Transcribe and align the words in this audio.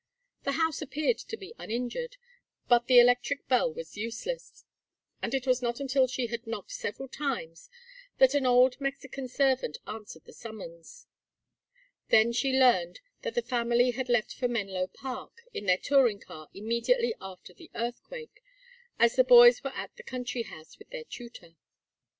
The 0.45 0.53
house 0.53 0.81
appeared 0.81 1.19
to 1.19 1.37
be 1.37 1.53
uninjured, 1.59 2.17
but 2.67 2.87
the 2.87 2.97
electric 2.99 3.47
bell 3.47 3.71
was 3.71 3.95
useless, 3.97 4.65
and 5.21 5.31
it 5.35 5.45
was 5.45 5.61
not 5.61 5.79
until 5.79 6.07
she 6.07 6.25
had 6.25 6.47
knocked 6.47 6.71
several 6.71 7.07
times 7.07 7.69
that 8.17 8.33
an 8.33 8.47
old 8.47 8.81
Mexican 8.81 9.27
servant 9.27 9.77
answered 9.85 10.25
the 10.25 10.33
summons. 10.33 11.05
Then 12.09 12.31
she 12.31 12.51
learned 12.51 13.01
that 13.21 13.35
the 13.35 13.43
family 13.43 13.91
had 13.91 14.09
left 14.09 14.33
for 14.33 14.47
Menlo 14.47 14.87
Park 14.87 15.43
in 15.53 15.67
their 15.67 15.77
touring 15.77 16.19
car 16.19 16.49
immediately 16.51 17.13
after 17.21 17.53
the 17.53 17.69
earthquake, 17.75 18.41
as 18.97 19.15
the 19.15 19.23
boys 19.23 19.63
were 19.63 19.73
at 19.75 19.95
the 19.97 20.03
country 20.03 20.41
house 20.41 20.79
with 20.79 20.89
their 20.89 21.03
tutor. 21.03 21.53